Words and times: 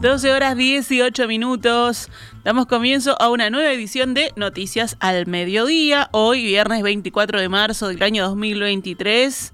12 0.00 0.32
horas 0.32 0.56
18 0.56 1.26
minutos. 1.26 2.08
Damos 2.44 2.66
comienzo 2.66 3.20
a 3.20 3.30
una 3.30 3.50
nueva 3.50 3.72
edición 3.72 4.14
de 4.14 4.32
Noticias 4.36 4.96
al 5.00 5.26
Mediodía. 5.26 6.08
Hoy, 6.12 6.44
viernes 6.44 6.84
24 6.84 7.40
de 7.40 7.48
marzo 7.48 7.88
del 7.88 8.00
año 8.04 8.28
2023. 8.28 9.52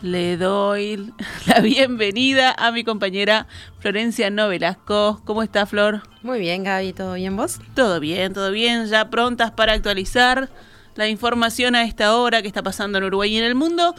Le 0.00 0.38
doy 0.38 1.12
la 1.46 1.60
bienvenida 1.60 2.54
a 2.56 2.72
mi 2.72 2.84
compañera 2.84 3.46
Florencia 3.80 4.30
Novelasco. 4.30 5.20
¿Cómo 5.26 5.42
está, 5.42 5.66
Flor? 5.66 6.04
Muy 6.22 6.40
bien, 6.40 6.64
Gaby. 6.64 6.94
¿Todo 6.94 7.12
bien 7.12 7.36
vos? 7.36 7.58
Todo 7.74 8.00
bien, 8.00 8.32
todo 8.32 8.50
bien. 8.52 8.86
Ya 8.86 9.10
prontas 9.10 9.50
para 9.50 9.74
actualizar 9.74 10.48
la 10.94 11.06
información 11.08 11.74
a 11.74 11.82
esta 11.82 12.16
hora 12.16 12.40
que 12.40 12.48
está 12.48 12.62
pasando 12.62 12.96
en 12.96 13.04
Uruguay 13.04 13.34
y 13.34 13.38
en 13.38 13.44
el 13.44 13.54
mundo. 13.54 13.94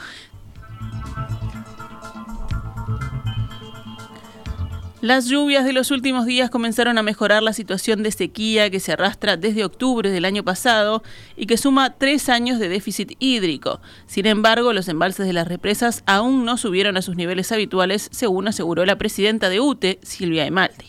Las 5.01 5.25
lluvias 5.25 5.65
de 5.65 5.73
los 5.73 5.89
últimos 5.89 6.27
días 6.27 6.51
comenzaron 6.51 6.99
a 6.99 7.03
mejorar 7.03 7.41
la 7.41 7.53
situación 7.53 8.03
de 8.03 8.11
sequía 8.11 8.69
que 8.69 8.79
se 8.79 8.91
arrastra 8.91 9.35
desde 9.35 9.65
octubre 9.65 10.11
del 10.11 10.25
año 10.25 10.43
pasado 10.43 11.01
y 11.35 11.47
que 11.47 11.57
suma 11.57 11.95
tres 11.97 12.29
años 12.29 12.59
de 12.59 12.69
déficit 12.69 13.13
hídrico. 13.17 13.81
Sin 14.05 14.27
embargo, 14.27 14.73
los 14.73 14.87
embalses 14.87 15.25
de 15.25 15.33
las 15.33 15.47
represas 15.47 16.03
aún 16.05 16.45
no 16.45 16.55
subieron 16.55 16.97
a 16.97 17.01
sus 17.01 17.15
niveles 17.15 17.51
habituales, 17.51 18.09
según 18.11 18.47
aseguró 18.47 18.85
la 18.85 18.99
presidenta 18.99 19.49
de 19.49 19.59
UTE, 19.59 19.99
Silvia 20.03 20.45
Emaldi. 20.45 20.85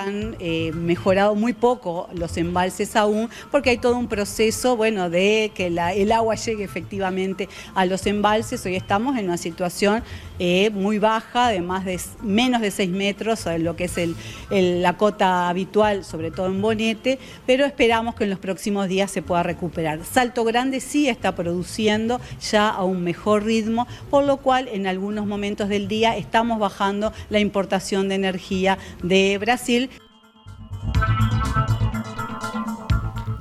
Han 0.00 0.36
eh, 0.40 0.72
mejorado 0.72 1.34
muy 1.34 1.52
poco 1.52 2.08
los 2.14 2.36
embalses 2.38 2.96
aún, 2.96 3.28
porque 3.50 3.70
hay 3.70 3.78
todo 3.78 3.96
un 3.98 4.08
proceso, 4.08 4.76
bueno, 4.76 5.10
de 5.10 5.52
que 5.54 5.66
el 5.66 6.12
agua 6.12 6.34
llegue 6.36 6.64
efectivamente 6.64 7.48
a 7.74 7.84
los 7.84 8.06
embalses. 8.06 8.64
Hoy 8.64 8.76
estamos 8.76 9.18
en 9.18 9.26
una 9.26 9.36
situación 9.36 10.02
eh, 10.38 10.70
muy 10.70 10.98
baja, 10.98 11.48
de 11.48 11.60
más 11.60 11.84
de 11.84 12.00
menos 12.22 12.62
de 12.62 12.70
6 12.70 12.90
metros, 12.90 13.44
lo 13.58 13.76
que 13.76 13.84
es 13.84 13.98
la 14.50 14.96
cota 14.96 15.50
habitual, 15.50 16.04
sobre 16.04 16.30
todo 16.30 16.46
en 16.46 16.62
Bonete, 16.62 17.18
pero 17.46 17.66
esperamos 17.66 18.14
que 18.14 18.24
en 18.24 18.30
los 18.30 18.38
próximos 18.38 18.88
días 18.88 19.10
se 19.10 19.20
pueda 19.20 19.42
recuperar. 19.42 20.00
Salto 20.10 20.44
Grande 20.44 20.80
sí 20.80 21.08
está 21.08 21.34
produciendo 21.34 22.20
ya 22.50 22.70
a 22.70 22.84
un 22.84 23.04
mejor 23.04 23.44
ritmo, 23.44 23.86
por 24.08 24.24
lo 24.24 24.38
cual 24.38 24.68
en 24.68 24.86
algunos 24.86 25.26
momentos 25.26 25.68
del 25.68 25.88
día 25.88 26.16
estamos 26.16 26.58
bajando 26.58 27.12
la 27.28 27.38
importación 27.38 28.08
de 28.08 28.14
energía 28.14 28.78
de 29.02 29.36
Brasil 29.38 29.89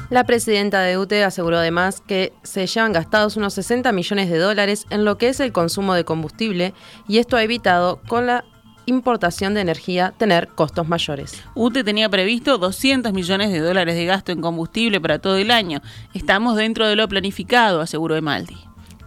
la 0.10 0.24
presidenta 0.24 0.82
de 0.82 0.98
UTE 0.98 1.24
aseguró 1.24 1.58
además 1.58 2.02
que 2.06 2.34
se 2.44 2.66
llevan 2.66 2.94
gastados 2.94 3.38
unos 3.38 3.54
60 3.54 3.92
millones 3.92 4.30
de 4.30 4.38
dólares 4.38 4.86
en 4.90 5.06
lo 5.06 5.18
que 5.18 5.30
es 5.30 5.40
el 5.40 5.52
consumo 5.52 5.94
de 5.94 6.04
combustible 6.04 6.74
y 7.08 7.20
esto 7.20 7.38
ha 7.38 7.44
evitado 7.44 8.02
con 8.08 8.26
la 8.26 8.44
importación 8.88 9.54
de 9.54 9.62
energía 9.62 10.14
tener 10.18 10.48
costos 10.48 10.88
mayores. 10.88 11.44
UTE 11.54 11.84
tenía 11.84 12.10
previsto 12.10 12.58
200 12.58 13.14
millones 13.14 13.52
de 13.52 13.60
dólares 13.60 13.96
de 13.96 14.06
gasto 14.06 14.32
en 14.32 14.42
combustible 14.42 15.00
para 15.00 15.20
todo 15.20 15.38
el 15.38 15.52
año. 15.52 15.82
Estamos 16.14 16.56
dentro 16.56 16.88
de 16.88 16.96
lo 16.96 17.08
planificado, 17.08 17.82
aseguró 17.82 18.16
Emaldi. 18.16 18.58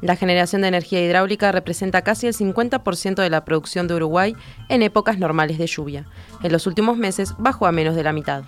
La 0.00 0.16
generación 0.16 0.62
de 0.62 0.68
energía 0.68 1.00
hidráulica 1.00 1.52
representa 1.52 2.02
casi 2.02 2.26
el 2.26 2.34
50% 2.34 3.16
de 3.16 3.30
la 3.30 3.44
producción 3.44 3.86
de 3.86 3.94
Uruguay 3.94 4.34
en 4.68 4.82
épocas 4.82 5.18
normales 5.18 5.58
de 5.58 5.66
lluvia. 5.66 6.06
En 6.42 6.52
los 6.52 6.66
últimos 6.66 6.96
meses 6.96 7.34
bajó 7.38 7.66
a 7.66 7.72
menos 7.72 7.94
de 7.94 8.02
la 8.02 8.12
mitad. 8.12 8.42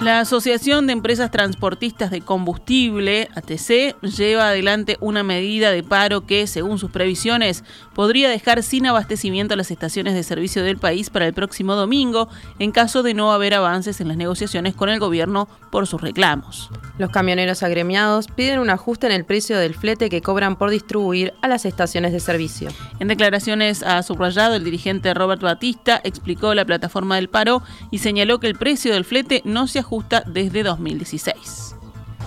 La 0.00 0.20
Asociación 0.20 0.86
de 0.86 0.94
Empresas 0.94 1.30
Transportistas 1.30 2.10
de 2.10 2.22
Combustible, 2.22 3.28
ATC, 3.34 4.00
lleva 4.00 4.48
adelante 4.48 4.96
una 5.00 5.22
medida 5.22 5.72
de 5.72 5.82
paro 5.82 6.22
que, 6.24 6.46
según 6.46 6.78
sus 6.78 6.90
previsiones, 6.90 7.64
podría 8.00 8.30
dejar 8.30 8.62
sin 8.62 8.86
abastecimiento 8.86 9.52
a 9.52 9.58
las 9.58 9.70
estaciones 9.70 10.14
de 10.14 10.22
servicio 10.22 10.64
del 10.64 10.78
país 10.78 11.10
para 11.10 11.26
el 11.26 11.34
próximo 11.34 11.74
domingo 11.74 12.30
en 12.58 12.72
caso 12.72 13.02
de 13.02 13.12
no 13.12 13.30
haber 13.30 13.52
avances 13.52 14.00
en 14.00 14.08
las 14.08 14.16
negociaciones 14.16 14.74
con 14.74 14.88
el 14.88 14.98
gobierno 14.98 15.50
por 15.70 15.86
sus 15.86 16.00
reclamos. 16.00 16.70
Los 16.96 17.10
camioneros 17.10 17.62
agremiados 17.62 18.28
piden 18.28 18.58
un 18.58 18.70
ajuste 18.70 19.06
en 19.06 19.12
el 19.12 19.26
precio 19.26 19.58
del 19.58 19.74
flete 19.74 20.08
que 20.08 20.22
cobran 20.22 20.56
por 20.56 20.70
distribuir 20.70 21.34
a 21.42 21.48
las 21.48 21.66
estaciones 21.66 22.12
de 22.12 22.20
servicio. 22.20 22.70
En 23.00 23.08
declaraciones 23.08 23.82
a 23.82 24.02
subrayado, 24.02 24.54
el 24.54 24.64
dirigente 24.64 25.12
Robert 25.12 25.42
Batista 25.42 26.00
explicó 26.02 26.54
la 26.54 26.64
plataforma 26.64 27.16
del 27.16 27.28
paro 27.28 27.62
y 27.90 27.98
señaló 27.98 28.40
que 28.40 28.46
el 28.46 28.56
precio 28.56 28.94
del 28.94 29.04
flete 29.04 29.42
no 29.44 29.66
se 29.66 29.80
ajusta 29.80 30.22
desde 30.26 30.62
2016. 30.62 31.74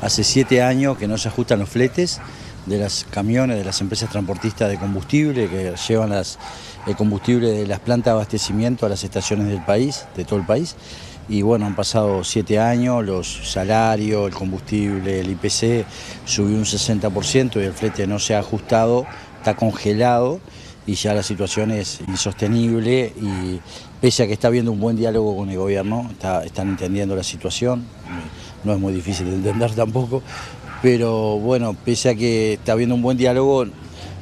Hace 0.03 0.23
siete 0.23 0.61
años 0.61 0.99
que 0.99 1.07
no 1.07 1.17
se 1.17 1.29
ajustan 1.29 1.57
los 1.57 1.69
fletes 1.69 2.21
de 2.65 2.77
las 2.77 3.05
camiones, 3.09 3.57
de 3.57 3.63
las 3.63 3.81
empresas 3.81 4.09
transportistas 4.09 4.69
de 4.69 4.77
combustible 4.77 5.49
que 5.49 5.73
llevan 5.87 6.13
el 6.13 6.95
combustible 6.95 7.51
de 7.51 7.67
las 7.67 7.79
plantas 7.79 8.11
de 8.11 8.11
abastecimiento 8.11 8.85
a 8.85 8.89
las 8.89 9.03
estaciones 9.03 9.47
del 9.47 9.63
país, 9.63 10.05
de 10.15 10.25
todo 10.25 10.39
el 10.39 10.45
país. 10.45 10.75
Y 11.29 11.41
bueno, 11.41 11.65
han 11.65 11.75
pasado 11.75 12.23
siete 12.23 12.59
años, 12.59 13.05
los 13.05 13.51
salarios, 13.51 14.27
el 14.27 14.33
combustible, 14.33 15.21
el 15.21 15.29
IPC 15.31 15.85
subió 16.25 16.57
un 16.57 16.65
60% 16.65 17.61
y 17.61 17.65
el 17.65 17.73
flete 17.73 18.05
no 18.07 18.19
se 18.19 18.35
ha 18.35 18.39
ajustado, 18.39 19.05
está 19.37 19.55
congelado 19.55 20.41
y 20.85 20.95
ya 20.95 21.13
la 21.13 21.23
situación 21.23 21.71
es 21.71 22.01
insostenible 22.07 23.13
y 23.15 23.61
pese 24.01 24.23
a 24.23 24.27
que 24.27 24.33
está 24.33 24.49
habiendo 24.49 24.73
un 24.73 24.81
buen 24.81 24.97
diálogo 24.97 25.37
con 25.37 25.49
el 25.49 25.57
gobierno, 25.57 26.09
están 26.43 26.69
entendiendo 26.69 27.15
la 27.15 27.23
situación, 27.23 27.85
no 28.65 28.73
es 28.73 28.79
muy 28.79 28.91
difícil 28.91 29.29
de 29.29 29.35
entender 29.35 29.71
tampoco, 29.73 30.21
pero 30.83 31.39
bueno, 31.39 31.77
pese 31.85 32.09
a 32.09 32.15
que 32.15 32.53
está 32.53 32.73
habiendo 32.73 32.93
un 32.93 33.01
buen 33.01 33.17
diálogo, 33.17 33.65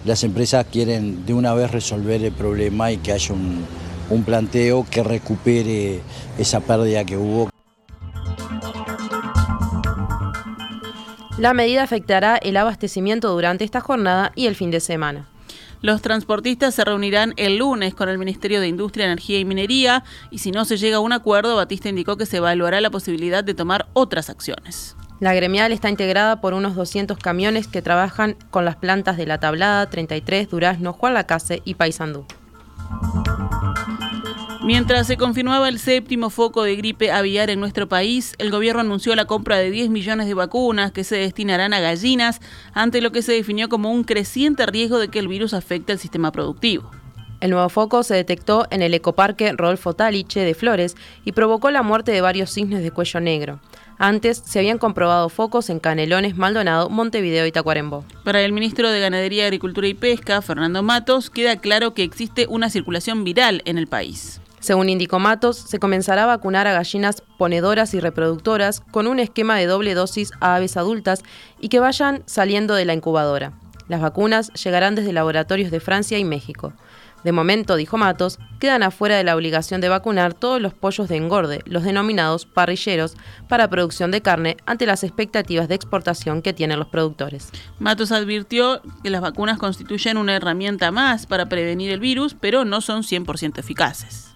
las 0.05 0.23
empresas 0.23 0.63
quieren 0.71 1.25
de 1.25 1.33
una 1.33 1.55
vez 1.55 1.71
resolver 1.71 2.23
el 2.23 2.31
problema 2.31 2.91
y 2.91 2.97
que 2.97 3.11
haya 3.11 3.33
un, 3.33 3.65
un 4.11 4.23
planteo 4.23 4.85
que 4.87 5.01
recupere 5.01 6.01
esa 6.37 6.59
pérdida 6.59 7.03
que 7.03 7.17
hubo. 7.17 7.49
La 11.39 11.55
medida 11.55 11.81
afectará 11.81 12.37
el 12.37 12.55
abastecimiento 12.57 13.31
durante 13.31 13.63
esta 13.63 13.81
jornada 13.81 14.31
y 14.35 14.45
el 14.45 14.53
fin 14.53 14.69
de 14.69 14.81
semana. 14.81 15.27
Los 15.81 16.03
transportistas 16.03 16.75
se 16.75 16.85
reunirán 16.85 17.33
el 17.37 17.57
lunes 17.57 17.95
con 17.95 18.07
el 18.07 18.19
Ministerio 18.19 18.61
de 18.61 18.67
Industria, 18.67 19.07
Energía 19.07 19.39
y 19.39 19.45
Minería 19.45 20.03
y 20.29 20.37
si 20.37 20.51
no 20.51 20.63
se 20.65 20.77
llega 20.77 20.97
a 20.97 20.99
un 20.99 21.11
acuerdo, 21.11 21.55
Batista 21.55 21.89
indicó 21.89 22.17
que 22.17 22.27
se 22.27 22.37
evaluará 22.37 22.81
la 22.81 22.91
posibilidad 22.91 23.43
de 23.43 23.55
tomar 23.55 23.87
otras 23.93 24.29
acciones. 24.29 24.95
La 25.21 25.35
gremial 25.35 25.71
está 25.71 25.87
integrada 25.87 26.41
por 26.41 26.55
unos 26.55 26.73
200 26.73 27.15
camiones 27.19 27.67
que 27.67 27.83
trabajan 27.83 28.35
con 28.49 28.65
las 28.65 28.75
plantas 28.75 29.17
de 29.17 29.27
La 29.27 29.39
Tablada, 29.39 29.87
33, 29.87 30.49
Durazno, 30.49 30.93
Juan 30.93 31.13
Lacase 31.13 31.61
y 31.63 31.75
Paysandú. 31.75 32.25
Mientras 34.63 35.05
se 35.05 35.17
confirmaba 35.17 35.69
el 35.69 35.77
séptimo 35.77 36.31
foco 36.31 36.63
de 36.63 36.75
gripe 36.75 37.11
aviar 37.11 37.51
en 37.51 37.59
nuestro 37.59 37.87
país, 37.87 38.33
el 38.39 38.49
gobierno 38.49 38.81
anunció 38.81 39.13
la 39.13 39.25
compra 39.25 39.57
de 39.57 39.69
10 39.69 39.91
millones 39.91 40.25
de 40.25 40.33
vacunas 40.33 40.91
que 40.91 41.03
se 41.03 41.17
destinarán 41.17 41.73
a 41.73 41.79
gallinas 41.79 42.41
ante 42.73 42.99
lo 42.99 43.11
que 43.11 43.21
se 43.21 43.33
definió 43.33 43.69
como 43.69 43.91
un 43.91 44.03
creciente 44.03 44.65
riesgo 44.65 44.97
de 44.97 45.09
que 45.09 45.19
el 45.19 45.27
virus 45.27 45.53
afecte 45.53 45.91
al 45.91 45.99
sistema 45.99 46.31
productivo. 46.31 46.89
El 47.41 47.51
nuevo 47.51 47.69
foco 47.69 48.01
se 48.03 48.15
detectó 48.15 48.67
en 48.71 48.81
el 48.81 48.93
ecoparque 48.95 49.51
Rodolfo 49.53 49.93
Taliche 49.93 50.39
de 50.41 50.55
Flores 50.55 50.95
y 51.25 51.31
provocó 51.31 51.69
la 51.69 51.83
muerte 51.83 52.11
de 52.11 52.21
varios 52.21 52.51
cisnes 52.51 52.83
de 52.83 52.91
cuello 52.91 53.19
negro. 53.19 53.59
Antes 54.03 54.41
se 54.43 54.57
habían 54.57 54.79
comprobado 54.79 55.29
focos 55.29 55.69
en 55.69 55.79
Canelones, 55.79 56.35
Maldonado, 56.35 56.89
Montevideo 56.89 57.45
y 57.45 57.51
Tacuarembó. 57.51 58.03
Para 58.23 58.41
el 58.41 58.51
ministro 58.51 58.89
de 58.89 58.99
Ganadería, 58.99 59.43
Agricultura 59.43 59.85
y 59.85 59.93
Pesca, 59.93 60.41
Fernando 60.41 60.81
Matos, 60.81 61.29
queda 61.29 61.57
claro 61.57 61.93
que 61.93 62.01
existe 62.01 62.47
una 62.49 62.71
circulación 62.71 63.23
viral 63.23 63.61
en 63.65 63.77
el 63.77 63.85
país. 63.85 64.41
Según 64.59 64.89
indicó 64.89 65.19
Matos, 65.19 65.55
se 65.57 65.77
comenzará 65.77 66.23
a 66.23 66.25
vacunar 66.25 66.65
a 66.65 66.73
gallinas 66.73 67.21
ponedoras 67.37 67.93
y 67.93 67.99
reproductoras 67.99 68.79
con 68.79 69.05
un 69.05 69.19
esquema 69.19 69.55
de 69.59 69.67
doble 69.67 69.93
dosis 69.93 70.31
a 70.39 70.55
aves 70.55 70.77
adultas 70.77 71.21
y 71.59 71.69
que 71.69 71.79
vayan 71.79 72.23
saliendo 72.25 72.73
de 72.73 72.85
la 72.85 72.95
incubadora. 72.95 73.53
Las 73.87 74.01
vacunas 74.01 74.51
llegarán 74.53 74.95
desde 74.95 75.13
laboratorios 75.13 75.69
de 75.69 75.79
Francia 75.79 76.17
y 76.17 76.23
México. 76.23 76.73
De 77.23 77.31
momento, 77.31 77.75
dijo 77.75 77.97
Matos, 77.97 78.39
quedan 78.59 78.83
afuera 78.83 79.15
de 79.15 79.23
la 79.23 79.35
obligación 79.35 79.79
de 79.81 79.89
vacunar 79.89 80.33
todos 80.33 80.61
los 80.61 80.73
pollos 80.73 81.07
de 81.07 81.17
engorde, 81.17 81.61
los 81.65 81.83
denominados 81.83 82.45
parrilleros, 82.45 83.15
para 83.47 83.69
producción 83.69 84.11
de 84.11 84.21
carne 84.21 84.57
ante 84.65 84.85
las 84.85 85.03
expectativas 85.03 85.67
de 85.67 85.75
exportación 85.75 86.41
que 86.41 86.53
tienen 86.53 86.79
los 86.79 86.87
productores. 86.87 87.51
Matos 87.79 88.11
advirtió 88.11 88.81
que 89.03 89.09
las 89.09 89.21
vacunas 89.21 89.59
constituyen 89.59 90.17
una 90.17 90.35
herramienta 90.35 90.91
más 90.91 91.27
para 91.27 91.47
prevenir 91.47 91.91
el 91.91 91.99
virus, 91.99 92.35
pero 92.39 92.65
no 92.65 92.81
son 92.81 93.03
100% 93.03 93.59
eficaces. 93.59 94.31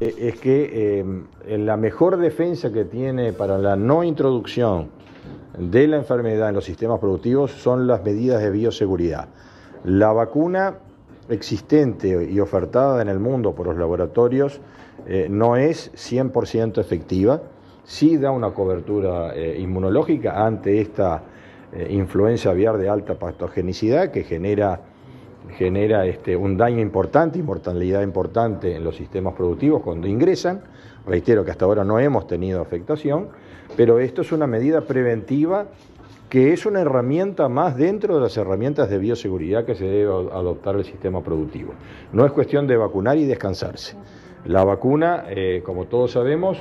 Eh, 0.00 0.14
es 0.18 0.40
que 0.40 1.02
eh, 1.46 1.58
la 1.58 1.76
mejor 1.76 2.18
defensa 2.18 2.72
que 2.72 2.84
tiene 2.84 3.32
para 3.32 3.58
la 3.58 3.76
no 3.76 4.04
introducción 4.04 4.90
de 5.58 5.88
la 5.88 5.96
enfermedad 5.96 6.48
en 6.48 6.54
los 6.54 6.64
sistemas 6.64 7.00
productivos 7.00 7.50
son 7.50 7.86
las 7.86 8.04
medidas 8.04 8.40
de 8.40 8.50
bioseguridad. 8.50 9.28
La 9.84 10.12
vacuna 10.12 10.78
existente 11.28 12.28
y 12.30 12.40
ofertada 12.40 13.02
en 13.02 13.08
el 13.08 13.18
mundo 13.18 13.54
por 13.54 13.66
los 13.66 13.76
laboratorios 13.76 14.60
eh, 15.06 15.28
no 15.30 15.56
es 15.56 15.92
100% 15.94 16.78
efectiva, 16.80 17.42
sí 17.84 18.16
da 18.16 18.30
una 18.30 18.50
cobertura 18.50 19.34
eh, 19.34 19.58
inmunológica 19.60 20.44
ante 20.44 20.80
esta 20.80 21.22
influencia 21.90 22.50
aviar 22.50 22.78
de 22.78 22.88
alta 22.88 23.18
patogenicidad 23.18 24.10
que 24.10 24.24
genera, 24.24 24.80
genera 25.58 26.06
este, 26.06 26.34
un 26.34 26.56
daño 26.56 26.80
importante 26.80 27.38
y 27.38 27.42
mortalidad 27.42 28.00
importante 28.00 28.74
en 28.74 28.84
los 28.84 28.96
sistemas 28.96 29.34
productivos 29.34 29.82
cuando 29.82 30.08
ingresan. 30.08 30.62
Reitero 31.06 31.44
que 31.44 31.50
hasta 31.50 31.66
ahora 31.66 31.84
no 31.84 31.98
hemos 31.98 32.26
tenido 32.26 32.62
afectación, 32.62 33.28
pero 33.76 33.98
esto 33.98 34.22
es 34.22 34.32
una 34.32 34.46
medida 34.46 34.80
preventiva 34.80 35.66
que 36.28 36.52
es 36.52 36.66
una 36.66 36.80
herramienta 36.80 37.48
más 37.48 37.76
dentro 37.76 38.16
de 38.16 38.20
las 38.20 38.36
herramientas 38.36 38.90
de 38.90 38.98
bioseguridad 38.98 39.64
que 39.64 39.74
se 39.74 39.84
debe 39.84 40.10
adoptar 40.10 40.76
el 40.76 40.84
sistema 40.84 41.22
productivo. 41.22 41.72
No 42.12 42.26
es 42.26 42.32
cuestión 42.32 42.66
de 42.66 42.76
vacunar 42.76 43.16
y 43.16 43.24
descansarse. 43.24 43.96
La 44.44 44.64
vacuna, 44.64 45.24
eh, 45.28 45.62
como 45.64 45.86
todos 45.86 46.12
sabemos, 46.12 46.58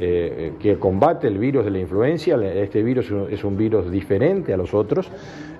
eh, 0.00 0.52
que 0.60 0.78
combate 0.78 1.26
el 1.26 1.38
virus 1.38 1.64
de 1.64 1.72
la 1.72 1.80
influencia, 1.80 2.36
este 2.36 2.82
virus 2.82 3.12
es 3.30 3.42
un 3.42 3.56
virus 3.56 3.90
diferente 3.90 4.54
a 4.54 4.56
los 4.56 4.72
otros, 4.72 5.10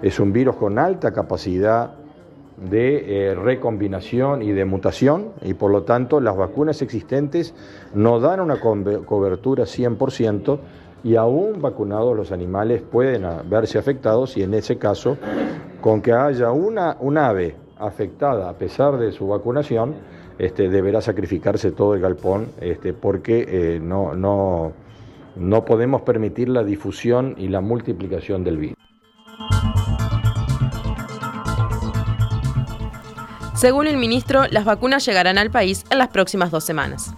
es 0.01 0.21
un 0.21 0.33
virus 0.33 0.57
con 0.57 0.79
alta 0.79 1.13
capacidad 1.13 1.95
de 2.71 3.31
eh, 3.31 3.35
recombinación 3.35 4.43
y 4.43 4.53
de 4.53 4.65
mutación 4.65 5.33
y 5.43 5.55
por 5.55 5.71
lo 5.71 5.83
tanto 5.83 6.21
las 6.21 6.37
vacunas 6.37 6.83
existentes 6.83 7.55
no 7.95 8.21
dan 8.21 8.41
una 8.41 8.61
cobertura 8.61 9.65
100%, 9.65 10.59
y 11.05 11.17
aún 11.17 11.61
vacunados 11.61 12.17
los 12.17 12.33
animales 12.33 12.83
pueden 12.83 13.25
verse 13.49 13.79
afectados 13.79 14.37
y 14.37 14.43
en 14.43 14.55
ese 14.55 14.79
caso, 14.79 15.17
con 15.81 16.03
que 16.03 16.13
haya 16.13 16.51
una, 16.51 16.97
un 17.01 17.19
ave 17.19 17.57
afectada 17.79 18.49
a 18.49 18.55
pesar 18.55 18.99
de 18.99 19.13
su 19.13 19.29
vacunación, 19.29 19.95
este, 20.39 20.69
deberá 20.69 21.01
sacrificarse 21.01 21.73
todo 21.73 21.95
el 21.95 22.01
galpón 22.01 22.49
este, 22.61 22.93
porque 22.93 23.47
eh, 23.49 23.81
no, 23.81 24.15
no, 24.15 24.73
no 25.37 25.65
podemos 25.65 26.03
permitir 26.03 26.49
la 26.49 26.63
difusión 26.63 27.35
y 27.39 27.49
la 27.49 27.61
multiplicación 27.61 28.45
del 28.45 28.59
virus. 28.59 28.77
Según 33.55 33.89
el 33.89 33.97
ministro, 33.97 34.43
las 34.51 34.65
vacunas 34.65 35.05
llegarán 35.05 35.37
al 35.37 35.51
país 35.51 35.85
en 35.91 35.99
las 35.99 36.09
próximas 36.09 36.53
dos 36.53 36.63
semanas. 36.63 37.13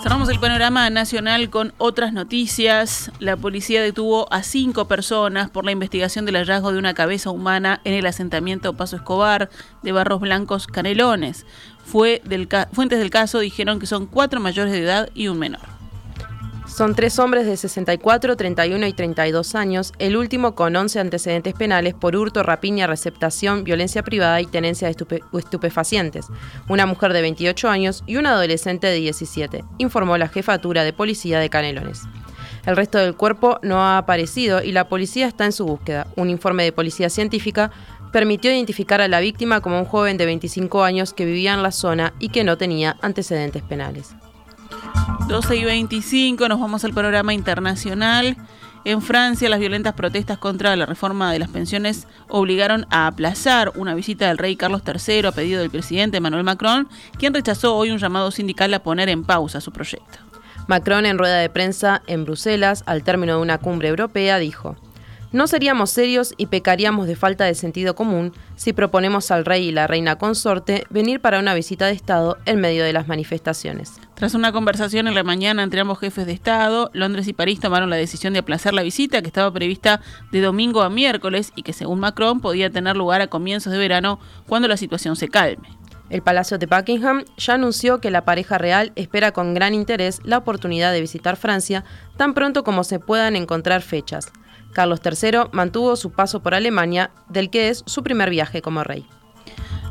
Cerramos 0.00 0.28
el 0.28 0.38
panorama 0.38 0.88
nacional 0.90 1.50
con 1.50 1.74
otras 1.76 2.12
noticias. 2.12 3.10
La 3.18 3.36
policía 3.36 3.82
detuvo 3.82 4.32
a 4.32 4.44
cinco 4.44 4.86
personas 4.86 5.50
por 5.50 5.64
la 5.64 5.72
investigación 5.72 6.24
del 6.24 6.36
hallazgo 6.36 6.70
de 6.70 6.78
una 6.78 6.94
cabeza 6.94 7.30
humana 7.30 7.80
en 7.82 7.94
el 7.94 8.06
asentamiento 8.06 8.74
Paso 8.74 8.94
Escobar 8.94 9.50
de 9.82 9.92
Barros 9.92 10.20
Blancos 10.20 10.68
Canelones. 10.68 11.46
Fue 11.84 12.22
del 12.24 12.48
fuentes 12.72 13.00
del 13.00 13.10
caso 13.10 13.40
dijeron 13.40 13.80
que 13.80 13.86
son 13.86 14.06
cuatro 14.06 14.38
mayores 14.40 14.72
de 14.72 14.82
edad 14.82 15.10
y 15.14 15.26
un 15.26 15.40
menor. 15.40 15.77
Son 16.68 16.94
tres 16.94 17.18
hombres 17.18 17.46
de 17.46 17.56
64, 17.56 18.36
31 18.36 18.86
y 18.86 18.92
32 18.92 19.54
años, 19.56 19.92
el 19.98 20.16
último 20.16 20.54
con 20.54 20.76
11 20.76 21.00
antecedentes 21.00 21.54
penales 21.54 21.94
por 21.94 22.14
hurto, 22.14 22.42
rapiña, 22.42 22.86
receptación, 22.86 23.64
violencia 23.64 24.04
privada 24.04 24.40
y 24.40 24.46
tenencia 24.46 24.86
de 24.86 25.22
estupefacientes, 25.32 26.26
una 26.68 26.86
mujer 26.86 27.12
de 27.14 27.22
28 27.22 27.68
años 27.68 28.04
y 28.06 28.16
un 28.16 28.26
adolescente 28.26 28.86
de 28.86 28.96
17, 28.96 29.64
informó 29.78 30.18
la 30.18 30.28
jefatura 30.28 30.84
de 30.84 30.92
policía 30.92 31.40
de 31.40 31.50
Canelones. 31.50 32.02
El 32.64 32.76
resto 32.76 32.98
del 32.98 33.16
cuerpo 33.16 33.58
no 33.62 33.80
ha 33.82 33.98
aparecido 33.98 34.62
y 34.62 34.72
la 34.72 34.88
policía 34.88 35.26
está 35.26 35.46
en 35.46 35.52
su 35.52 35.64
búsqueda. 35.64 36.06
Un 36.16 36.28
informe 36.28 36.64
de 36.64 36.72
policía 36.72 37.08
científica 37.08 37.70
permitió 38.12 38.52
identificar 38.52 39.00
a 39.00 39.08
la 39.08 39.20
víctima 39.20 39.60
como 39.60 39.78
un 39.78 39.84
joven 39.84 40.18
de 40.18 40.26
25 40.26 40.84
años 40.84 41.14
que 41.14 41.24
vivía 41.24 41.54
en 41.54 41.62
la 41.62 41.72
zona 41.72 42.12
y 42.18 42.28
que 42.28 42.44
no 42.44 42.58
tenía 42.58 42.96
antecedentes 43.00 43.62
penales. 43.62 44.14
12 45.28 45.56
y 45.56 45.64
25, 45.64 46.48
nos 46.48 46.58
vamos 46.58 46.86
al 46.86 46.94
programa 46.94 47.34
internacional. 47.34 48.38
En 48.86 49.02
Francia, 49.02 49.50
las 49.50 49.60
violentas 49.60 49.92
protestas 49.92 50.38
contra 50.38 50.74
la 50.74 50.86
reforma 50.86 51.30
de 51.30 51.38
las 51.38 51.50
pensiones 51.50 52.08
obligaron 52.28 52.86
a 52.88 53.06
aplazar 53.06 53.72
una 53.76 53.94
visita 53.94 54.28
del 54.28 54.38
rey 54.38 54.56
Carlos 54.56 54.80
III 54.86 55.26
a 55.26 55.32
pedido 55.32 55.60
del 55.60 55.68
presidente 55.68 56.16
Emmanuel 56.16 56.44
Macron, 56.44 56.88
quien 57.18 57.34
rechazó 57.34 57.76
hoy 57.76 57.90
un 57.90 57.98
llamado 57.98 58.30
sindical 58.30 58.72
a 58.72 58.82
poner 58.82 59.10
en 59.10 59.22
pausa 59.22 59.60
su 59.60 59.70
proyecto. 59.70 60.18
Macron, 60.66 61.04
en 61.04 61.18
rueda 61.18 61.36
de 61.36 61.50
prensa 61.50 62.00
en 62.06 62.24
Bruselas, 62.24 62.82
al 62.86 63.02
término 63.02 63.36
de 63.36 63.42
una 63.42 63.58
cumbre 63.58 63.88
europea, 63.88 64.38
dijo, 64.38 64.76
no 65.32 65.46
seríamos 65.46 65.90
serios 65.90 66.34
y 66.36 66.46
pecaríamos 66.46 67.06
de 67.06 67.16
falta 67.16 67.44
de 67.44 67.54
sentido 67.54 67.94
común 67.94 68.32
si 68.56 68.72
proponemos 68.72 69.30
al 69.30 69.44
rey 69.44 69.68
y 69.68 69.72
la 69.72 69.86
reina 69.86 70.16
consorte 70.16 70.84
venir 70.90 71.20
para 71.20 71.38
una 71.38 71.54
visita 71.54 71.86
de 71.86 71.92
Estado 71.92 72.38
en 72.46 72.60
medio 72.60 72.84
de 72.84 72.92
las 72.92 73.08
manifestaciones. 73.08 73.92
Tras 74.14 74.34
una 74.34 74.52
conversación 74.52 75.06
en 75.06 75.14
la 75.14 75.24
mañana 75.24 75.62
entre 75.62 75.80
ambos 75.80 75.98
jefes 75.98 76.26
de 76.26 76.32
Estado, 76.32 76.90
Londres 76.92 77.28
y 77.28 77.32
París 77.32 77.60
tomaron 77.60 77.90
la 77.90 77.96
decisión 77.96 78.32
de 78.32 78.40
aplazar 78.40 78.74
la 78.74 78.82
visita 78.82 79.20
que 79.20 79.28
estaba 79.28 79.52
prevista 79.52 80.00
de 80.32 80.40
domingo 80.40 80.82
a 80.82 80.90
miércoles 80.90 81.52
y 81.54 81.62
que 81.62 81.72
según 81.72 82.00
Macron 82.00 82.40
podía 82.40 82.70
tener 82.70 82.96
lugar 82.96 83.20
a 83.20 83.28
comienzos 83.28 83.72
de 83.72 83.78
verano 83.78 84.18
cuando 84.46 84.66
la 84.66 84.76
situación 84.76 85.14
se 85.14 85.28
calme. 85.28 85.68
El 86.10 86.22
Palacio 86.22 86.56
de 86.56 86.64
Buckingham 86.64 87.24
ya 87.36 87.54
anunció 87.54 88.00
que 88.00 88.10
la 88.10 88.24
pareja 88.24 88.56
real 88.56 88.92
espera 88.96 89.32
con 89.32 89.52
gran 89.52 89.74
interés 89.74 90.20
la 90.24 90.38
oportunidad 90.38 90.90
de 90.92 91.02
visitar 91.02 91.36
Francia 91.36 91.84
tan 92.16 92.32
pronto 92.32 92.64
como 92.64 92.82
se 92.82 92.98
puedan 92.98 93.36
encontrar 93.36 93.82
fechas. 93.82 94.32
Carlos 94.72 95.00
III 95.04 95.50
mantuvo 95.52 95.96
su 95.96 96.10
paso 96.10 96.40
por 96.40 96.54
Alemania, 96.54 97.10
del 97.28 97.50
que 97.50 97.68
es 97.68 97.82
su 97.86 98.02
primer 98.02 98.30
viaje 98.30 98.62
como 98.62 98.84
rey. 98.84 99.06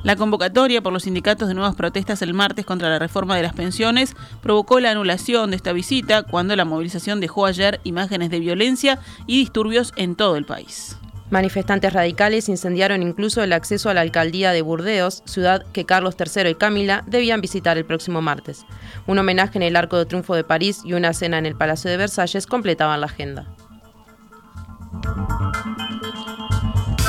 La 0.03 0.15
convocatoria 0.15 0.81
por 0.81 0.93
los 0.93 1.03
sindicatos 1.03 1.47
de 1.47 1.53
nuevas 1.53 1.75
protestas 1.75 2.21
el 2.21 2.33
martes 2.33 2.65
contra 2.65 2.89
la 2.89 2.99
reforma 2.99 3.35
de 3.35 3.43
las 3.43 3.53
pensiones 3.53 4.15
provocó 4.41 4.79
la 4.79 4.91
anulación 4.91 5.49
de 5.49 5.57
esta 5.57 5.73
visita 5.73 6.23
cuando 6.23 6.55
la 6.55 6.65
movilización 6.65 7.19
dejó 7.19 7.45
ayer 7.45 7.81
imágenes 7.83 8.29
de 8.29 8.39
violencia 8.39 8.99
y 9.25 9.39
disturbios 9.39 9.93
en 9.97 10.15
todo 10.15 10.37
el 10.37 10.45
país. 10.45 10.97
Manifestantes 11.29 11.91
radicales 11.91 12.47
incendiaron 12.47 13.03
incluso 13.03 13.43
el 13.43 13.51
acceso 13.51 13.89
a 13.89 13.93
la 13.93 13.99
alcaldía 13.99 14.53
de 14.53 14.61
Burdeos, 14.61 15.23
ciudad 15.25 15.65
que 15.73 15.85
Carlos 15.85 16.15
III 16.17 16.51
y 16.51 16.55
Camila 16.55 17.03
debían 17.05 17.41
visitar 17.41 17.77
el 17.77 17.83
próximo 17.83 18.21
martes. 18.21 18.65
Un 19.07 19.19
homenaje 19.19 19.57
en 19.57 19.63
el 19.63 19.75
Arco 19.75 19.97
de 19.97 20.05
Triunfo 20.05 20.35
de 20.35 20.45
París 20.45 20.83
y 20.85 20.93
una 20.93 21.11
cena 21.11 21.37
en 21.37 21.45
el 21.45 21.57
Palacio 21.57 21.91
de 21.91 21.97
Versalles 21.97 22.47
completaban 22.47 23.01
la 23.01 23.07
agenda. 23.07 23.45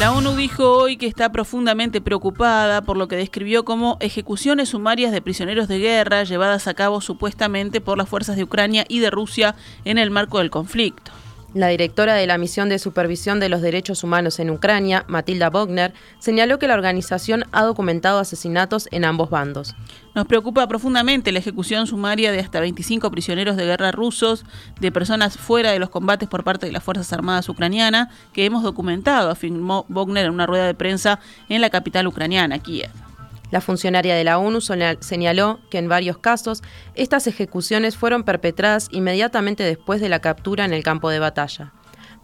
La 0.01 0.13
ONU 0.13 0.37
dijo 0.37 0.71
hoy 0.71 0.97
que 0.97 1.07
está 1.07 1.33
profundamente 1.33 2.01
preocupada 2.01 2.83
por 2.83 2.97
lo 2.97 3.09
que 3.09 3.17
describió 3.17 3.65
como 3.65 3.97
ejecuciones 3.99 4.69
sumarias 4.69 5.11
de 5.11 5.21
prisioneros 5.21 5.67
de 5.67 5.81
guerra 5.81 6.23
llevadas 6.23 6.69
a 6.69 6.75
cabo 6.75 7.01
supuestamente 7.01 7.81
por 7.81 7.99
las 7.99 8.09
fuerzas 8.09 8.37
de 8.37 8.45
Ucrania 8.45 8.85
y 8.89 9.01
de 9.01 9.11
Rusia 9.11 9.57
en 9.85 9.99
el 9.99 10.13
marco 10.13 10.39
del 10.39 10.51
conflicto. 10.51 11.11
La 11.55 11.69
directora 11.69 12.13
de 12.13 12.27
la 12.27 12.37
Misión 12.37 12.69
de 12.69 12.79
Supervisión 12.79 13.41
de 13.41 13.49
los 13.49 13.63
Derechos 13.63 14.05
Humanos 14.05 14.39
en 14.39 14.51
Ucrania, 14.51 15.07
Matilda 15.09 15.49
Bogner, 15.49 15.95
señaló 16.19 16.59
que 16.59 16.69
la 16.69 16.75
organización 16.75 17.45
ha 17.53 17.63
documentado 17.63 18.19
asesinatos 18.19 18.87
en 18.91 19.07
ambos 19.07 19.31
bandos. 19.31 19.75
Nos 20.15 20.27
preocupa 20.27 20.69
profundamente 20.69 21.33
la 21.33 21.39
ejecución 21.39 21.87
sumaria 21.87 22.33
de 22.33 22.41
hasta 22.41 22.61
25 22.61 23.11
prisioneros 23.11 23.57
de 23.57 23.65
guerra 23.65 23.93
rusos, 23.93 24.45
de 24.79 24.93
personas 24.93 25.39
fuera 25.39 25.73
de 25.73 25.79
los 25.79 25.89
combates 25.89 26.29
por 26.29 26.45
parte 26.45 26.67
de 26.67 26.73
las 26.73 26.85
Fuerzas 26.85 27.11
Armadas 27.15 27.49
ucranianas, 27.49 28.09
que 28.35 28.45
hemos 28.45 28.63
documentado, 28.63 29.31
afirmó 29.31 29.87
Bogner 29.89 30.27
en 30.27 30.33
una 30.33 30.47
rueda 30.47 30.67
de 30.67 30.75
prensa 30.75 31.19
en 31.49 31.63
la 31.63 31.71
capital 31.71 32.07
ucraniana, 32.07 32.59
Kiev. 32.59 33.08
La 33.51 33.61
funcionaria 33.61 34.15
de 34.15 34.25
la 34.25 34.39
ONU 34.39 34.61
señaló 34.61 35.61
que 35.71 35.79
en 35.79 35.89
varios 35.89 36.19
casos 36.19 36.63
estas 36.95 37.27
ejecuciones 37.27 37.97
fueron 37.97 38.23
perpetradas 38.23 38.89
inmediatamente 38.93 39.63
después 39.63 40.01
de 40.01 40.09
la 40.09 40.21
captura 40.21 40.65
en 40.65 40.73
el 40.73 40.83
campo 40.83 41.09
de 41.11 41.19
batalla. 41.19 41.73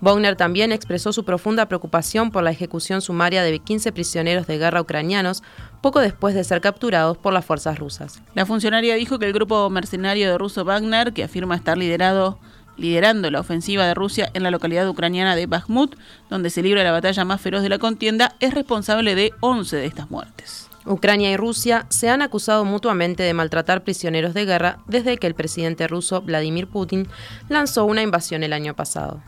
Wagner 0.00 0.36
también 0.36 0.70
expresó 0.70 1.14
su 1.14 1.24
profunda 1.24 1.66
preocupación 1.66 2.30
por 2.30 2.42
la 2.42 2.50
ejecución 2.50 3.00
sumaria 3.00 3.42
de 3.42 3.58
15 3.58 3.92
prisioneros 3.92 4.46
de 4.46 4.58
guerra 4.58 4.82
ucranianos 4.82 5.42
poco 5.80 6.00
después 6.00 6.34
de 6.34 6.44
ser 6.44 6.60
capturados 6.60 7.16
por 7.16 7.32
las 7.32 7.46
fuerzas 7.46 7.78
rusas. 7.78 8.20
La 8.34 8.44
funcionaria 8.44 8.96
dijo 8.96 9.18
que 9.18 9.26
el 9.26 9.32
grupo 9.32 9.70
mercenario 9.70 10.28
de 10.28 10.36
ruso 10.36 10.64
Wagner, 10.64 11.14
que 11.14 11.24
afirma 11.24 11.56
estar 11.56 11.78
liderando 11.78 13.30
la 13.30 13.40
ofensiva 13.40 13.86
de 13.86 13.94
Rusia 13.94 14.30
en 14.34 14.42
la 14.42 14.50
localidad 14.50 14.86
ucraniana 14.88 15.36
de 15.36 15.46
Bakhmut, 15.46 15.96
donde 16.28 16.50
se 16.50 16.62
libra 16.62 16.84
la 16.84 16.92
batalla 16.92 17.24
más 17.24 17.40
feroz 17.40 17.62
de 17.62 17.70
la 17.70 17.78
contienda, 17.78 18.34
es 18.40 18.52
responsable 18.52 19.14
de 19.14 19.32
11 19.40 19.76
de 19.76 19.86
estas 19.86 20.10
muertes. 20.10 20.68
Ucrania 20.86 21.30
y 21.30 21.36
Rusia 21.36 21.86
se 21.88 22.10
han 22.10 22.22
acusado 22.22 22.64
mutuamente 22.64 23.22
de 23.22 23.34
maltratar 23.34 23.84
prisioneros 23.84 24.34
de 24.34 24.44
guerra 24.44 24.78
desde 24.86 25.16
que 25.16 25.26
el 25.26 25.34
presidente 25.34 25.88
ruso 25.88 26.22
Vladimir 26.22 26.66
Putin 26.66 27.08
lanzó 27.48 27.84
una 27.84 28.02
invasión 28.02 28.42
el 28.42 28.52
año 28.52 28.74
pasado. 28.74 29.22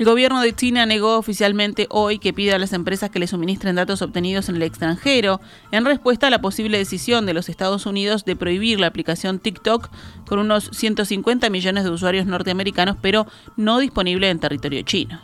El 0.00 0.06
gobierno 0.06 0.40
de 0.40 0.54
China 0.54 0.86
negó 0.86 1.18
oficialmente 1.18 1.86
hoy 1.90 2.18
que 2.18 2.32
pida 2.32 2.56
a 2.56 2.58
las 2.58 2.72
empresas 2.72 3.10
que 3.10 3.18
le 3.18 3.26
suministren 3.26 3.76
datos 3.76 4.00
obtenidos 4.00 4.48
en 4.48 4.56
el 4.56 4.62
extranjero 4.62 5.42
en 5.72 5.84
respuesta 5.84 6.28
a 6.28 6.30
la 6.30 6.40
posible 6.40 6.78
decisión 6.78 7.26
de 7.26 7.34
los 7.34 7.50
Estados 7.50 7.84
Unidos 7.84 8.24
de 8.24 8.34
prohibir 8.34 8.80
la 8.80 8.86
aplicación 8.86 9.40
TikTok 9.40 9.90
con 10.26 10.38
unos 10.38 10.70
150 10.72 11.50
millones 11.50 11.84
de 11.84 11.90
usuarios 11.90 12.24
norteamericanos, 12.24 12.96
pero 13.02 13.26
no 13.58 13.78
disponible 13.78 14.30
en 14.30 14.40
territorio 14.40 14.80
chino. 14.80 15.20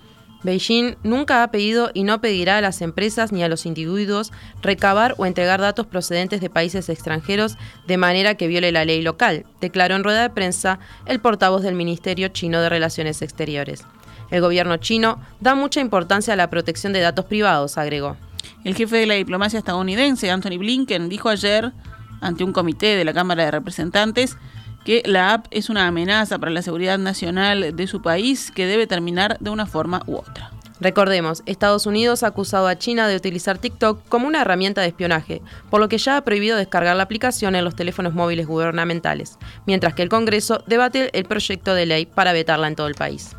Beijing 0.47 0.95
nunca 1.03 1.43
ha 1.43 1.51
pedido 1.51 1.91
y 1.93 2.05
no 2.05 2.21
pedirá 2.21 2.59
a 2.59 2.61
las 2.61 2.81
empresas 2.81 3.33
ni 3.33 3.43
a 3.43 3.49
los 3.49 3.67
individuos 3.67 4.33
recabar 4.63 5.17
o 5.19 5.27
entregar 5.27 5.61
datos 5.61 5.87
procedentes 5.87 6.41
de 6.41 6.49
países 6.49 6.89
extranjeros 6.89 7.59
de 7.89 7.97
manera 7.97 8.37
que 8.37 8.47
viole 8.47 8.71
la 8.71 8.85
ley 8.85 9.03
local, 9.03 9.45
declaró 9.61 9.97
en 9.97 10.05
rueda 10.05 10.23
de 10.23 10.31
prensa 10.31 10.79
el 11.05 11.21
portavoz 11.21 11.63
del 11.63 11.75
Ministerio 11.75 12.29
chino 12.29 12.61
de 12.61 12.69
Relaciones 12.69 13.23
Exteriores. 13.23 13.85
El 14.31 14.41
gobierno 14.41 14.77
chino 14.77 15.21
da 15.41 15.57
mucha 15.57 15.81
importancia 15.81 16.35
a 16.35 16.37
la 16.37 16.49
protección 16.49 16.93
de 16.93 17.01
datos 17.01 17.25
privados, 17.25 17.77
agregó. 17.77 18.17
El 18.63 18.77
jefe 18.77 18.99
de 18.99 19.07
la 19.07 19.15
diplomacia 19.15 19.59
estadounidense, 19.59 20.31
Anthony 20.31 20.59
Blinken, 20.59 21.09
dijo 21.09 21.29
ayer 21.29 21.73
ante 22.21 22.45
un 22.45 22.53
comité 22.53 22.95
de 22.97 23.05
la 23.05 23.13
Cámara 23.13 23.45
de 23.45 23.51
Representantes 23.51 24.37
que 24.87 25.03
la 25.05 25.35
app 25.35 25.47
es 25.51 25.69
una 25.69 25.89
amenaza 25.89 26.39
para 26.39 26.53
la 26.53 26.63
seguridad 26.63 26.97
nacional 26.97 27.75
de 27.75 27.87
su 27.89 28.03
país 28.03 28.53
que 28.53 28.67
debe 28.67 28.87
terminar 28.87 29.37
de 29.41 29.51
una 29.51 29.67
forma 29.67 30.05
u 30.07 30.15
otra. 30.15 30.53
Recordemos, 30.79 31.43
Estados 31.45 31.87
Unidos 31.87 32.23
ha 32.23 32.29
acusado 32.29 32.69
a 32.69 32.79
China 32.79 33.09
de 33.09 33.17
utilizar 33.17 33.59
TikTok 33.59 34.07
como 34.09 34.29
una 34.29 34.43
herramienta 34.43 34.83
de 34.83 34.87
espionaje, 34.87 35.43
por 35.71 35.81
lo 35.81 35.89
que 35.89 35.99
ya 35.99 36.17
ha 36.17 36.21
prohibido 36.21 36.57
descargar 36.57 36.95
la 36.97 37.03
aplicación 37.03 37.57
en 37.57 37.65
los 37.65 37.75
teléfonos 37.75 38.15
móviles 38.15 38.47
gubernamentales, 38.47 39.39
mientras 39.67 39.93
que 39.95 40.03
el 40.03 40.09
Congreso 40.09 40.63
debate 40.69 41.11
el 41.19 41.25
proyecto 41.25 41.75
de 41.75 41.87
ley 41.87 42.07
para 42.07 42.33
vetarla 42.33 42.69
en 42.69 42.77
todo 42.77 42.87
el 42.87 42.95
país. 42.95 43.35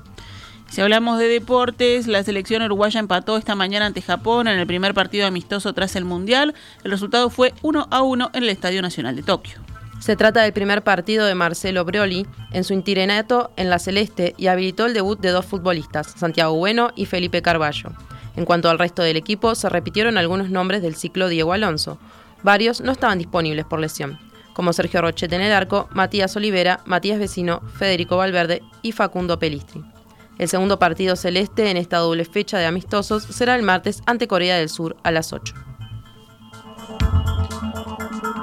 Si 0.70 0.82
hablamos 0.82 1.18
de 1.18 1.30
deportes, 1.30 2.08
la 2.08 2.24
selección 2.24 2.62
uruguaya 2.62 3.00
empató 3.00 3.38
esta 3.38 3.56
mañana 3.56 3.86
ante 3.86 4.01
Japón 4.01 4.50
en 4.50 4.60
el 4.60 4.68
primer 4.68 4.94
partido 4.94 5.25
amistoso 5.25 5.72
tras 5.72 5.96
el 5.96 6.04
Mundial. 6.04 6.56
El 6.84 6.92
resultado 6.92 7.30
fue 7.30 7.54
1 7.62 7.88
a 7.89 8.01
1 8.01 8.32
en 8.34 8.44
el 8.44 8.50
Estadio 8.50 8.82
Nacional 8.82 9.16
de 9.16 9.24
Tokio. 9.24 9.62
Se 10.00 10.16
trata 10.16 10.44
del 10.44 10.54
primer 10.54 10.84
partido 10.84 11.25
de 11.25 11.36
Marcelo 11.36 11.84
Brioli 11.84 12.25
en 12.51 12.63
su 12.63 12.74
intirenato 12.74 13.51
en 13.58 13.70
la 13.70 13.80
Celeste 13.80 14.36
y 14.38 14.48
habilitó 14.48 14.86
el 14.86 14.94
debut 14.94 15.20
de 15.20 15.32
dos 15.32 15.46
futbolistas, 15.46 16.13
Santiago 16.16 16.56
Bueno 16.56 16.92
y 16.96 17.06
Felipe 17.06 17.42
Carballo. 17.42 17.89
En 18.36 18.46
cuanto 18.46 18.70
al 18.70 18.80
resto 18.80 19.01
del 19.01 19.18
equipo, 19.18 19.56
se 19.56 19.68
repitieron 19.68 20.18
algunos 20.18 20.50
nombres 20.50 20.84
del 20.84 20.96
ciclo 20.96 21.27
Diego 21.27 21.54
Alonso. 21.54 21.98
Varios 22.44 22.82
no 22.82 22.92
estaban 22.92 23.18
disponibles 23.18 23.66
por 23.66 23.80
lesión, 23.80 24.20
como 24.54 24.72
Sergio 24.72 25.01
Rochete 25.01 25.36
en 25.36 25.42
el 25.42 25.51
arco, 25.51 25.89
Matías 25.92 26.36
Olivera, 26.36 26.80
Matías 26.86 27.20
Vecino, 27.20 27.62
Federico 27.77 28.16
Valverde 28.16 28.62
y 28.84 28.92
Facundo 28.92 29.39
Pelistri. 29.39 29.84
El 30.38 30.48
segundo 30.48 30.77
partido 30.77 31.16
celeste 31.16 31.72
en 31.72 31.77
esta 31.77 31.98
doble 31.98 32.24
fecha 32.24 32.60
de 32.60 32.68
amistosos 32.68 33.24
será 33.24 33.56
el 33.56 33.63
martes 33.63 34.04
ante 34.06 34.27
Corea 34.27 34.58
del 34.58 34.70
Sur 34.70 34.96
a 35.04 35.10
las 35.10 35.34
8. 35.34 35.67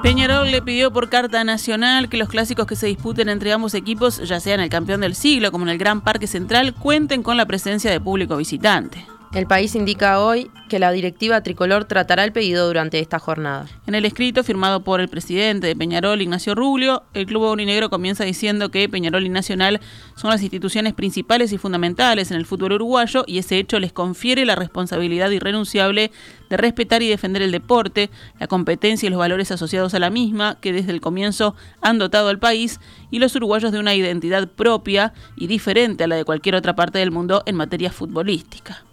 Peñarol 0.05 0.51
le 0.51 0.61
pidió 0.61 0.91
por 0.93 1.09
carta 1.09 1.43
nacional 1.43 2.09
que 2.09 2.17
los 2.17 2.29
clásicos 2.29 2.67
que 2.67 2.75
se 2.75 2.85
disputen 2.85 3.27
entre 3.27 3.51
ambos 3.51 3.73
equipos, 3.73 4.19
ya 4.19 4.39
sea 4.39 4.53
en 4.53 4.59
el 4.59 4.69
campeón 4.69 5.01
del 5.01 5.15
siglo 5.15 5.51
como 5.51 5.65
en 5.65 5.69
el 5.69 5.79
Gran 5.79 6.01
Parque 6.01 6.27
Central, 6.27 6.75
cuenten 6.75 7.23
con 7.23 7.37
la 7.37 7.47
presencia 7.47 7.89
de 7.89 7.99
público 7.99 8.37
visitante. 8.37 9.03
El 9.35 9.47
país 9.47 9.75
indica 9.75 10.21
hoy 10.21 10.49
que 10.69 10.79
la 10.79 10.93
directiva 10.93 11.43
tricolor 11.43 11.83
tratará 11.83 12.23
el 12.23 12.31
pedido 12.31 12.67
durante 12.67 12.99
esta 12.99 13.19
jornada. 13.19 13.67
En 13.85 13.93
el 13.93 14.05
escrito 14.05 14.45
firmado 14.45 14.85
por 14.85 15.01
el 15.01 15.09
presidente 15.09 15.67
de 15.67 15.75
Peñarol, 15.75 16.21
Ignacio 16.21 16.55
Rubio, 16.55 17.03
el 17.13 17.25
Club 17.25 17.43
Aurinegro 17.43 17.89
comienza 17.89 18.23
diciendo 18.23 18.71
que 18.71 18.87
Peñarol 18.87 19.25
y 19.25 19.29
Nacional 19.29 19.81
son 20.15 20.29
las 20.29 20.41
instituciones 20.41 20.93
principales 20.93 21.51
y 21.51 21.57
fundamentales 21.57 22.31
en 22.31 22.37
el 22.37 22.45
fútbol 22.45 22.71
uruguayo 22.71 23.25
y 23.27 23.37
ese 23.37 23.57
hecho 23.57 23.77
les 23.77 23.91
confiere 23.91 24.45
la 24.45 24.55
responsabilidad 24.55 25.29
irrenunciable 25.31 26.11
de 26.49 26.55
respetar 26.55 27.03
y 27.03 27.09
defender 27.09 27.41
el 27.41 27.51
deporte, 27.51 28.09
la 28.39 28.47
competencia 28.47 29.07
y 29.07 29.09
los 29.09 29.19
valores 29.19 29.51
asociados 29.51 29.93
a 29.95 29.99
la 29.99 30.09
misma 30.09 30.61
que 30.61 30.71
desde 30.71 30.93
el 30.93 31.01
comienzo 31.01 31.55
han 31.81 31.99
dotado 31.99 32.29
al 32.29 32.39
país 32.39 32.79
y 33.11 33.19
los 33.19 33.35
uruguayos 33.35 33.73
de 33.73 33.79
una 33.79 33.95
identidad 33.95 34.47
propia 34.47 35.11
y 35.35 35.47
diferente 35.47 36.05
a 36.05 36.07
la 36.07 36.15
de 36.15 36.23
cualquier 36.23 36.55
otra 36.55 36.77
parte 36.77 36.99
del 36.99 37.11
mundo 37.11 37.43
en 37.45 37.57
materia 37.57 37.91
futbolística. 37.91 38.85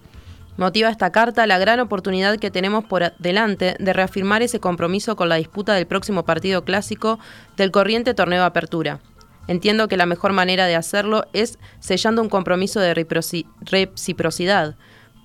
Motiva 0.58 0.90
esta 0.90 1.10
carta 1.12 1.46
la 1.46 1.58
gran 1.58 1.80
oportunidad 1.80 2.38
que 2.38 2.50
tenemos 2.50 2.84
por 2.84 3.16
delante 3.18 3.74
de 3.78 3.92
reafirmar 3.94 4.42
ese 4.42 4.60
compromiso 4.60 5.16
con 5.16 5.30
la 5.30 5.36
disputa 5.36 5.72
del 5.72 5.86
próximo 5.86 6.24
partido 6.24 6.62
clásico 6.62 7.18
del 7.56 7.70
corriente 7.70 8.12
torneo 8.12 8.44
Apertura. 8.44 9.00
Entiendo 9.48 9.88
que 9.88 9.96
la 9.96 10.06
mejor 10.06 10.32
manera 10.32 10.66
de 10.66 10.76
hacerlo 10.76 11.26
es 11.32 11.58
sellando 11.80 12.22
un 12.22 12.28
compromiso 12.28 12.80
de 12.80 12.94
reciprocidad, 12.94 14.76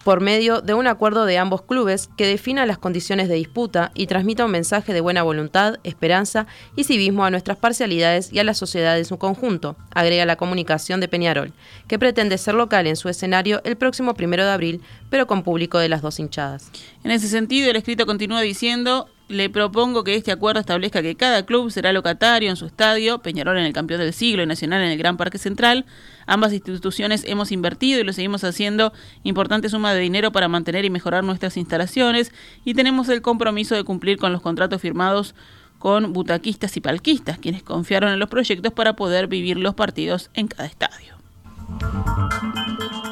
por 0.07 0.21
medio 0.21 0.61
de 0.61 0.73
un 0.73 0.87
acuerdo 0.87 1.25
de 1.25 1.37
ambos 1.37 1.63
clubes 1.63 2.09
que 2.15 2.27
defina 2.27 2.65
las 2.65 2.77
condiciones 2.77 3.27
de 3.27 3.35
disputa 3.35 3.91
y 3.93 4.07
transmita 4.07 4.45
un 4.45 4.51
mensaje 4.51 4.93
de 4.93 5.01
buena 5.01 5.21
voluntad, 5.21 5.79
esperanza 5.83 6.47
y 6.77 6.85
civismo 6.85 7.25
a 7.25 7.29
nuestras 7.29 7.57
parcialidades 7.57 8.31
y 8.31 8.39
a 8.39 8.45
la 8.45 8.53
sociedad 8.53 8.97
en 8.97 9.03
su 9.03 9.17
conjunto, 9.17 9.75
agrega 9.93 10.25
la 10.25 10.37
comunicación 10.37 11.01
de 11.01 11.09
Peñarol, 11.09 11.51
que 11.89 11.99
pretende 11.99 12.37
ser 12.37 12.53
local 12.53 12.87
en 12.87 12.95
su 12.95 13.09
escenario 13.09 13.59
el 13.65 13.75
próximo 13.75 14.13
primero 14.13 14.45
de 14.45 14.51
abril, 14.51 14.81
pero 15.09 15.27
con 15.27 15.43
público 15.43 15.77
de 15.77 15.89
las 15.89 16.01
dos 16.01 16.21
hinchadas. 16.21 16.71
En 17.03 17.11
ese 17.11 17.27
sentido, 17.27 17.69
el 17.69 17.75
escrito 17.75 18.05
continúa 18.05 18.39
diciendo 18.39 19.09
le 19.27 19.49
propongo 19.49 20.03
que 20.03 20.15
este 20.15 20.31
acuerdo 20.31 20.61
establezca 20.61 21.01
que 21.01 21.15
cada 21.15 21.45
club 21.45 21.69
será 21.69 21.91
locatario 21.91 22.49
en 22.49 22.55
su 22.55 22.65
estadio, 22.65 23.19
Peñarol 23.19 23.57
en 23.57 23.65
el 23.65 23.73
campeón 23.73 23.99
del 23.99 24.13
siglo 24.13 24.43
y 24.43 24.45
Nacional 24.45 24.81
en 24.81 24.91
el 24.91 24.97
Gran 24.97 25.17
Parque 25.17 25.37
Central. 25.37 25.85
Ambas 26.25 26.53
instituciones 26.53 27.23
hemos 27.25 27.51
invertido 27.51 27.99
y 27.99 28.03
lo 28.03 28.13
seguimos 28.13 28.43
haciendo 28.43 28.93
importante 29.23 29.69
suma 29.69 29.93
de 29.93 29.99
dinero 29.99 30.31
para 30.31 30.47
mantener 30.47 30.85
y 30.85 30.89
mejorar 30.89 31.23
nuestras 31.23 31.57
instalaciones 31.57 32.31
y 32.63 32.73
tenemos 32.73 33.09
el 33.09 33.21
compromiso 33.21 33.75
de 33.75 33.83
cumplir 33.83 34.17
con 34.17 34.31
los 34.31 34.41
contratos 34.41 34.81
firmados 34.81 35.35
con 35.77 36.13
butaquistas 36.13 36.75
y 36.77 36.81
palquistas, 36.81 37.37
quienes 37.37 37.63
confiaron 37.63 38.11
en 38.11 38.19
los 38.19 38.29
proyectos 38.29 38.73
para 38.73 38.95
poder 38.95 39.27
vivir 39.27 39.57
los 39.57 39.75
partidos 39.75 40.29
en 40.33 40.47
cada 40.47 40.65
estadio. 40.65 41.17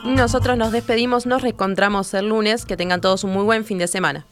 Nosotros 0.05 0.57
nos 0.57 0.71
despedimos, 0.71 1.25
nos 1.25 1.41
reencontramos 1.41 2.13
el 2.13 2.29
lunes, 2.29 2.65
que 2.65 2.77
tengan 2.77 3.01
todos 3.01 3.23
un 3.23 3.33
muy 3.33 3.43
buen 3.43 3.65
fin 3.65 3.77
de 3.77 3.87
semana. 3.87 4.23